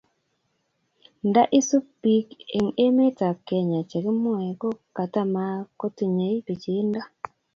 nda 1.29 1.43
sup 1.67 1.85
piik 2.01 2.27
eng' 2.57 2.75
emet 2.85 3.17
ab 3.29 3.37
kenya 3.49 3.79
che 3.89 3.97
kimwae 4.03 4.49
ko 4.61 4.69
katamkotinye 4.95 6.27
pichiindo 6.45 7.01